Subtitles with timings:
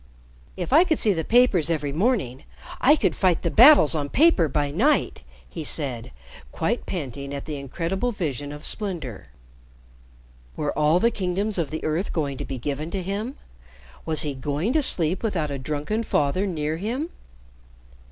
[0.57, 2.43] "If I could see the papers every morning,
[2.79, 6.09] I could fight the battles on paper by night," he said,
[6.51, 9.27] quite panting at the incredible vision of splendor.
[10.55, 13.35] Were all the kingdoms of the earth going to be given to him?
[14.03, 17.11] Was he going to sleep without a drunken father near him?